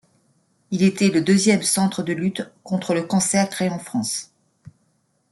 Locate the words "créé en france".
3.51-4.31